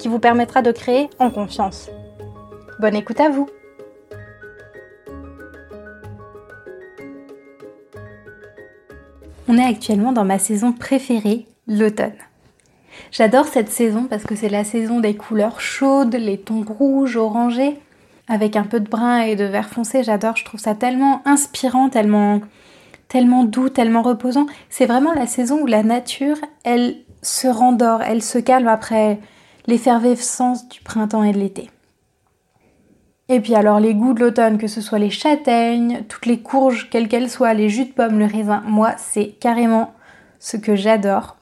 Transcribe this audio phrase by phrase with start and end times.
[0.00, 1.90] qui vous permettra de créer en confiance.
[2.80, 3.48] Bonne écoute à vous
[9.46, 12.14] On est actuellement dans ma saison préférée, l'automne.
[13.10, 17.76] J'adore cette saison parce que c'est la saison des couleurs chaudes, les tons rouges, orangés,
[18.28, 20.02] avec un peu de brun et de vert foncé.
[20.04, 22.40] J'adore, je trouve ça tellement inspirant, tellement
[23.08, 24.46] tellement doux, tellement reposant.
[24.70, 29.18] C'est vraiment la saison où la nature, elle se rendort, elle se calme après
[29.66, 31.70] l'effervescence du printemps et de l'été.
[33.28, 36.90] Et puis alors les goûts de l'automne, que ce soit les châtaignes, toutes les courges,
[36.90, 39.94] quelles qu'elles soient, les jus de pommes, le raisin, moi c'est carrément
[40.40, 41.36] ce que j'adore.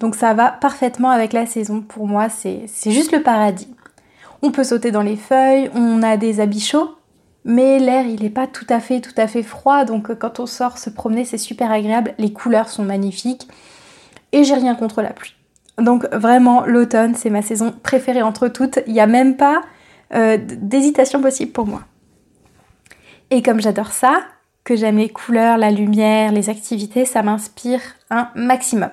[0.00, 1.82] Donc ça va parfaitement avec la saison.
[1.82, 3.68] Pour moi c'est juste le paradis.
[4.42, 6.96] On peut sauter dans les feuilles, on a des habits chauds,
[7.44, 10.40] mais l'air il n'est pas tout à fait tout à fait froid donc euh, quand
[10.40, 13.48] on sort se promener c'est super agréable les couleurs sont magnifiques
[14.32, 15.34] et j'ai rien contre la pluie
[15.82, 18.80] donc vraiment l'automne c'est ma saison préférée entre toutes.
[18.86, 19.62] Il n'y a même pas
[20.14, 21.82] euh, d'hésitation possible pour moi.
[23.30, 24.22] Et comme j'adore ça
[24.64, 28.90] que j'aime les couleurs la lumière les activités ça m'inspire un maximum.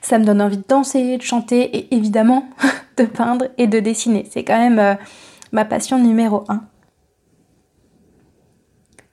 [0.00, 2.48] Ça me donne envie de danser de chanter et évidemment
[2.96, 4.26] de peindre et de dessiner.
[4.30, 4.94] C'est quand même euh,
[5.52, 6.62] ma passion numéro un.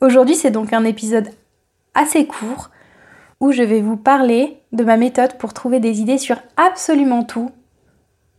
[0.01, 1.29] Aujourd'hui, c'est donc un épisode
[1.93, 2.69] assez court
[3.45, 7.51] où je vais vous parler de ma méthode pour trouver des idées sur absolument tout,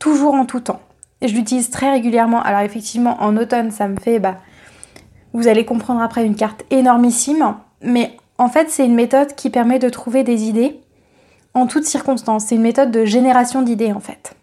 [0.01, 0.81] toujours en tout temps.
[1.23, 2.43] Je l'utilise très régulièrement.
[2.43, 4.39] Alors effectivement, en automne, ça me fait, bah,
[5.33, 7.55] vous allez comprendre après, une carte énormissime.
[7.83, 10.81] Mais en fait, c'est une méthode qui permet de trouver des idées
[11.55, 12.47] en toutes circonstances.
[12.47, 14.35] C'est une méthode de génération d'idées en fait.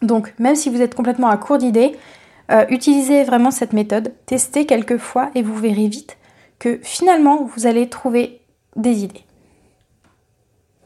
[0.00, 1.96] Donc même si vous êtes complètement à court d'idées,
[2.52, 6.18] euh, utilisez vraiment cette méthode, testez quelques fois et vous verrez vite
[6.60, 8.42] que finalement vous allez trouver
[8.76, 9.24] des idées.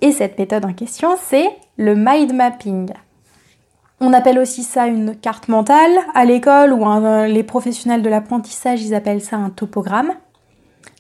[0.00, 2.90] Et cette méthode en question, c'est le mind mapping.
[4.00, 5.92] On appelle aussi ça une carte mentale.
[6.14, 6.84] À l'école ou
[7.26, 10.12] les professionnels de l'apprentissage, ils appellent ça un topogramme.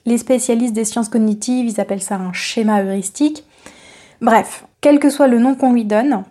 [0.06, 3.44] Les spécialistes des sciences cognitives, ils appellent ça un schéma heuristique.
[4.20, 6.24] Bref, quel que soit le nom qu'on lui donne,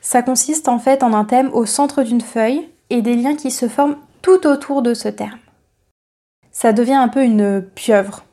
[0.00, 3.50] ça consiste en fait en un thème au centre d'une feuille et des liens qui
[3.50, 5.38] se forment tout autour de ce terme
[6.56, 8.24] ça devient un peu une pieuvre.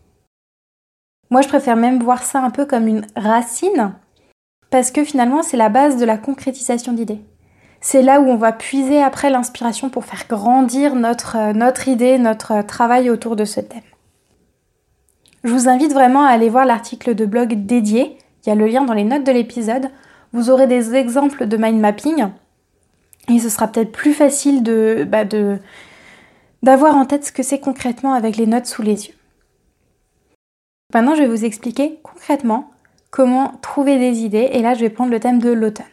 [1.29, 3.93] Moi, je préfère même voir ça un peu comme une racine,
[4.69, 7.21] parce que finalement, c'est la base de la concrétisation d'idées.
[7.81, 12.53] C'est là où on va puiser après l'inspiration pour faire grandir notre, euh, idée, notre
[12.53, 13.81] euh, travail autour de ce thème.
[15.43, 18.17] Je vous invite vraiment à aller voir l'article de blog dédié.
[18.45, 19.89] Il y a le lien dans les notes de l'épisode.
[20.31, 22.27] Vous aurez des exemples de mind mapping.
[23.29, 24.63] Et ce sera peut-être plus facile
[25.07, 25.59] bah de,
[26.61, 29.15] d'avoir en tête ce que c'est concrètement avec les notes sous les yeux.
[30.93, 32.69] Maintenant, je vais vous expliquer concrètement
[33.11, 35.85] comment trouver des idées et là, je vais prendre le thème de l'automne.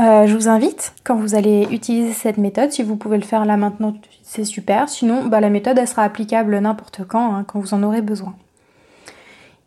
[0.00, 3.44] Euh, je vous invite, quand vous allez utiliser cette méthode, si vous pouvez le faire
[3.44, 4.88] là maintenant, c'est super.
[4.88, 8.34] Sinon, bah, la méthode, elle sera applicable n'importe quand, hein, quand vous en aurez besoin.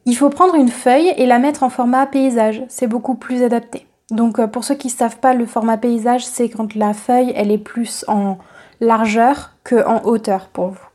[0.06, 2.64] Il faut prendre une feuille et la mettre en format paysage.
[2.70, 3.86] C'est beaucoup plus adapté.
[4.10, 7.34] Donc, euh, pour ceux qui ne savent pas, le format paysage, c'est quand la feuille,
[7.36, 8.38] elle est plus en,
[8.82, 10.91] largeur que en hauteur pour vous.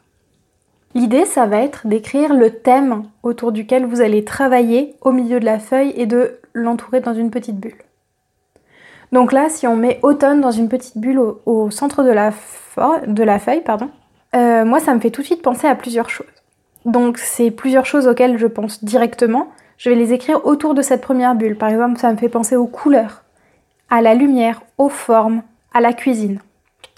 [0.96, 5.44] L'idée, ça va être d'écrire le thème autour duquel vous allez travailler au milieu de
[5.44, 7.76] la feuille et de l'entourer dans une petite bulle.
[9.12, 12.30] Donc là, si on met automne dans une petite bulle au, centre de la,
[13.38, 13.90] feuille, pardon,
[14.34, 16.32] euh, moi, ça me fait tout de suite penser à plusieurs choses.
[16.86, 19.48] Donc c'est plusieurs choses auxquelles je pense directement.
[19.76, 21.58] Je vais les écrire autour de cette première bulle.
[21.58, 23.22] Par exemple, ça me fait penser aux couleurs,
[23.90, 25.42] à la lumière, aux formes,
[25.74, 26.38] à la cuisine.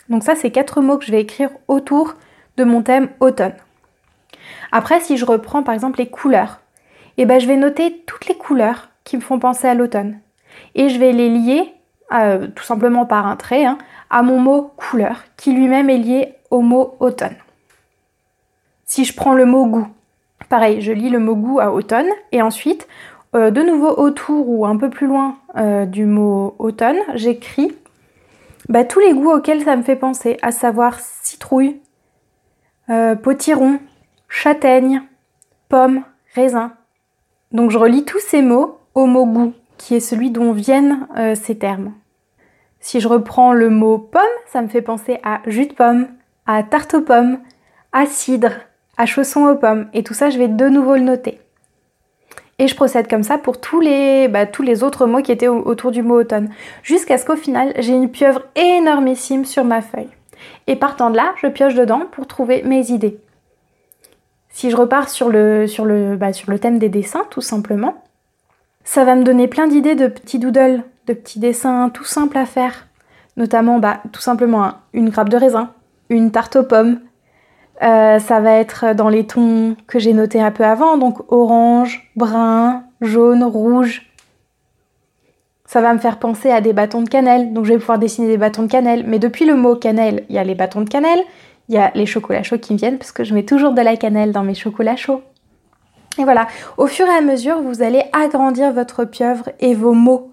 [0.08, 2.14] Donc ça, c'est quatre mots que je vais écrire autour
[2.58, 3.54] de mon thème automne.
[4.72, 6.60] Après, si je reprends par exemple les couleurs,
[7.18, 10.20] eh ben, je vais noter toutes les couleurs qui me font penser à l'automne.
[10.76, 11.74] Et je vais les lier,
[12.12, 13.76] euh, tout simplement par un trait, hein,
[14.08, 17.34] à mon mot couleur, qui lui-même est lié au mot automne.
[18.84, 19.88] Si je prends le mot goût,
[20.48, 22.86] pareil, je lis le mot goût à automne, et ensuite,
[23.34, 27.76] euh, de nouveau autour ou un peu plus loin euh, du mot automne, j'écris
[28.68, 31.80] bah, tous les goûts auxquels ça me fait penser, à savoir citrouille,
[33.22, 33.80] potiron,
[34.28, 35.02] châtaigne,
[35.68, 36.02] pomme,
[36.34, 36.72] raisin.
[37.52, 41.34] Donc je relis tous ces mots au mot goût, qui est celui dont viennent euh,
[41.34, 41.92] ces termes.
[42.80, 46.08] Si je reprends le mot pomme, ça me fait penser à jus de pomme,
[46.46, 47.38] à tarte aux pommes,
[47.92, 48.52] à cidre,
[48.96, 49.88] à chaussons aux pommes.
[49.94, 51.40] Et tout ça, je vais de nouveau le noter.
[52.60, 55.48] Et je procède comme ça pour tous les, bah, tous les autres mots qui étaient
[55.48, 56.50] autour du mot automne.
[56.82, 60.08] Jusqu'à ce qu'au final, j'ai une pieuvre énormissime sur ma feuille.
[60.66, 63.18] Et partant de là, je pioche dedans pour trouver mes idées.
[64.58, 68.02] Si je repars bah, sur le thème des dessins, tout simplement,
[68.82, 72.44] ça va me donner plein d'idées de petits doodles, de petits dessins tout simples à
[72.44, 72.88] faire.
[73.36, 75.70] Notamment, bah, tout simplement une grappe de raisin,
[76.08, 76.98] une tarte aux pommes,
[77.82, 82.10] euh, ça va être dans les tons que j'ai notés un peu avant, donc orange,
[82.16, 84.10] brun, jaune, rouge.
[85.66, 88.26] Ça va me faire penser à des bâtons de cannelle, donc je vais pouvoir dessiner
[88.26, 89.04] des bâtons de cannelle.
[89.06, 91.22] Mais depuis le mot cannelle, il y a les bâtons de cannelle,
[91.68, 93.82] il y a les chocolats chauds qui me viennent, parce que je mets toujours de
[93.82, 95.22] la cannelle dans mes chocolats chauds.
[96.18, 100.32] Et voilà, au fur et à mesure, vous allez agrandir votre pieuvre et vos mots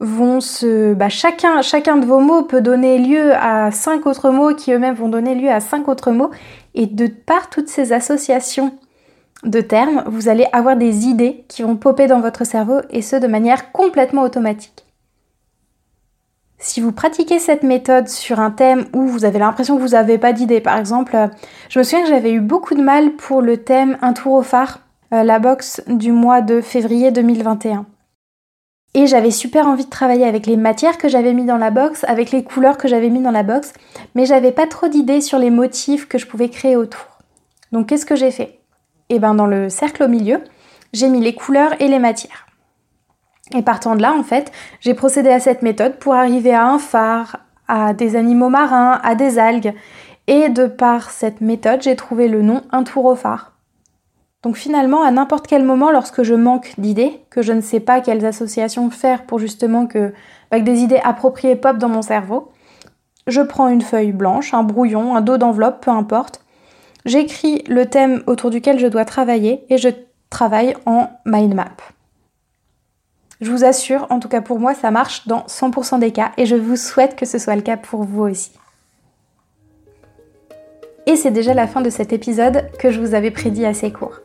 [0.00, 0.94] vont se...
[0.94, 4.94] Bah, chacun, chacun de vos mots peut donner lieu à cinq autres mots qui eux-mêmes
[4.94, 6.30] vont donner lieu à cinq autres mots.
[6.74, 8.72] Et de par toutes ces associations
[9.44, 13.16] de termes, vous allez avoir des idées qui vont popper dans votre cerveau et ce
[13.16, 14.85] de manière complètement automatique.
[16.58, 20.16] Si vous pratiquez cette méthode sur un thème où vous avez l'impression que vous n'avez
[20.16, 21.16] pas d'idée, par exemple,
[21.68, 24.42] je me souviens que j'avais eu beaucoup de mal pour le thème Un tour au
[24.42, 24.80] phare,
[25.12, 27.84] euh, la box du mois de février 2021.
[28.94, 32.04] Et j'avais super envie de travailler avec les matières que j'avais mis dans la box,
[32.04, 33.74] avec les couleurs que j'avais mis dans la box,
[34.14, 37.18] mais j'avais pas trop d'idées sur les motifs que je pouvais créer autour.
[37.72, 38.60] Donc qu'est-ce que j'ai fait?
[39.10, 40.40] Eh ben dans le cercle au milieu,
[40.94, 42.45] j'ai mis les couleurs et les matières.
[43.54, 44.50] Et partant de là, en fait,
[44.80, 47.38] j'ai procédé à cette méthode pour arriver à un phare,
[47.68, 49.74] à des animaux marins, à des algues.
[50.26, 53.52] Et de par cette méthode, j'ai trouvé le nom Un tour au phare.
[54.42, 58.00] Donc finalement, à n'importe quel moment, lorsque je manque d'idées, que je ne sais pas
[58.00, 60.12] quelles associations faire pour justement que,
[60.50, 62.50] bah, des idées appropriées pop dans mon cerveau,
[63.26, 66.42] je prends une feuille blanche, un brouillon, un dos d'enveloppe, peu importe.
[67.04, 69.88] J'écris le thème autour duquel je dois travailler et je
[70.30, 71.95] travaille en mind map.
[73.40, 76.46] Je vous assure, en tout cas pour moi, ça marche dans 100% des cas et
[76.46, 78.52] je vous souhaite que ce soit le cas pour vous aussi.
[81.06, 84.20] Et c'est déjà la fin de cet épisode que je vous avais prédit assez court.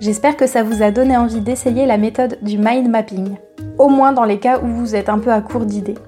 [0.00, 3.36] J'espère que ça vous a donné envie d'essayer la méthode du mind mapping,
[3.78, 5.98] au moins dans les cas où vous êtes un peu à court d'idées.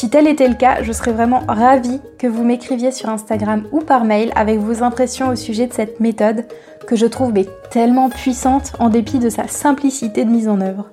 [0.00, 3.80] Si tel était le cas, je serais vraiment ravie que vous m'écriviez sur Instagram ou
[3.80, 6.46] par mail avec vos impressions au sujet de cette méthode
[6.86, 7.34] que je trouve
[7.70, 10.88] tellement puissante en dépit de sa simplicité de mise en œuvre.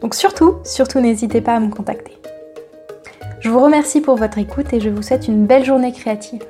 [0.00, 2.16] Donc surtout, surtout n'hésitez pas à me contacter.
[3.40, 6.42] Je vous remercie pour votre écoute et je vous souhaite une belle journée créative.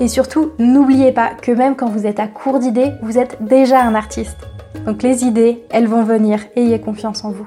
[0.00, 3.80] Et surtout, n'oubliez pas que même quand vous êtes à court d'idées, vous êtes déjà
[3.80, 4.36] un artiste.
[4.84, 7.46] Donc les idées, elles vont venir, ayez confiance en vous.